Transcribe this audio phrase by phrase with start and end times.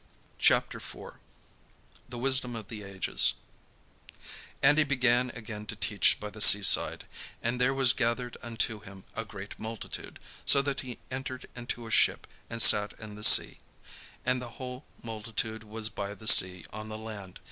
[0.39, 1.19] CHAPTER IV
[2.09, 3.35] THE WISDOM OF THE AGES
[4.59, 7.05] And he began again to teach by the sea side:
[7.43, 11.91] and there was gathered unto him a great multitude, so that he entered into a
[11.91, 13.59] ship, and sat in the sea;
[14.25, 17.37] and the whole multitude was by the sea on the land.